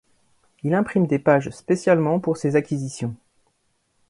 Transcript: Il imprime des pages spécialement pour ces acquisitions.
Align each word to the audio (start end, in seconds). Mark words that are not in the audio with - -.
Il 0.63 0.73
imprime 0.73 1.05
des 1.05 1.19
pages 1.19 1.51
spécialement 1.51 2.19
pour 2.19 2.35
ces 2.35 2.55
acquisitions. 2.55 3.15